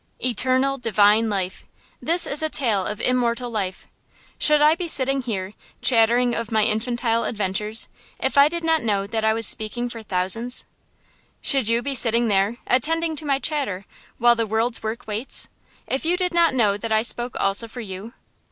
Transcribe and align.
Eternal, 0.25 0.79
divine 0.79 1.29
life. 1.29 1.63
This 2.01 2.25
is 2.25 2.41
a 2.41 2.49
tale 2.49 2.87
of 2.87 2.99
immortal 2.99 3.51
life. 3.51 3.85
Should 4.39 4.59
I 4.59 4.73
be 4.73 4.87
sitting 4.87 5.21
here, 5.21 5.53
chattering 5.83 6.33
of 6.33 6.51
my 6.51 6.63
infantile 6.63 7.23
adventures, 7.23 7.87
if 8.19 8.35
I 8.35 8.47
did 8.49 8.63
not 8.63 8.81
know 8.81 9.05
that 9.05 9.23
I 9.23 9.33
was 9.35 9.45
speaking 9.45 9.89
for 9.89 10.01
thousands? 10.01 10.65
Should 11.39 11.69
you 11.69 11.83
be 11.83 11.93
sitting 11.93 12.29
there, 12.29 12.57
attending 12.65 13.15
to 13.17 13.27
my 13.27 13.37
chatter, 13.37 13.85
while 14.17 14.33
the 14.33 14.47
world's 14.47 14.81
work 14.81 15.05
waits, 15.05 15.49
if 15.85 16.03
you 16.03 16.17
did 16.17 16.33
not 16.33 16.55
know 16.55 16.77
that 16.77 16.91
I 16.91 17.03
spoke 17.03 17.35
also 17.39 17.67
for 17.67 17.81
you? 17.81 18.13